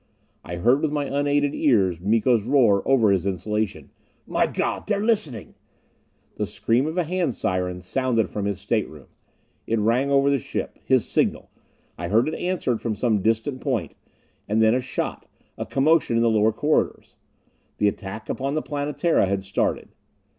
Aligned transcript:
I 0.43 0.55
heard 0.55 0.81
with 0.81 0.91
my 0.91 1.05
unaided 1.05 1.53
ears 1.53 1.99
Miko's 2.01 2.41
roar 2.45 2.81
over 2.87 3.11
his 3.11 3.27
insulation: 3.27 3.91
"By 4.27 4.47
God, 4.47 4.87
they're 4.87 5.05
listening!" 5.05 5.53
The 6.37 6.47
scream 6.47 6.87
of 6.87 6.97
a 6.97 7.03
hand 7.03 7.35
siren 7.35 7.81
sounded 7.81 8.27
from 8.27 8.45
his 8.45 8.59
stateroom. 8.59 9.09
It 9.67 9.77
rang 9.77 10.09
over 10.09 10.31
the 10.31 10.39
ship. 10.39 10.79
His 10.83 11.07
signal! 11.07 11.51
I 11.99 12.07
heard 12.07 12.27
it 12.27 12.33
answered 12.33 12.81
from 12.81 12.95
some 12.95 13.21
distant 13.21 13.61
point. 13.61 13.95
And 14.49 14.59
then 14.59 14.73
a 14.73 14.81
shot; 14.81 15.27
a 15.55 15.67
commotion 15.67 16.15
in 16.15 16.23
the 16.23 16.31
lower 16.31 16.51
corridors.... 16.51 17.15
The 17.77 17.87
attack 17.87 18.27
upon 18.27 18.55
the 18.55 18.63
Planetara 18.63 19.27
had 19.27 19.43
started! 19.43 19.89